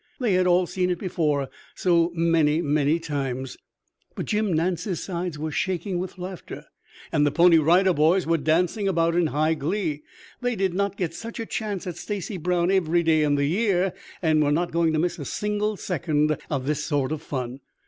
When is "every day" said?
12.71-13.21